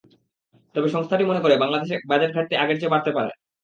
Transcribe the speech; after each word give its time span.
তবে 0.75 0.87
সংস্থাটি 0.89 1.23
মনে 1.25 1.43
করে, 1.43 1.55
বাংলাদেশে 1.57 1.95
বাজেট 2.09 2.31
ঘাটতি 2.35 2.53
আগের 2.57 2.77
চেয়ে 2.79 2.93
বাড়তে 2.93 3.11
পারে। 3.17 3.31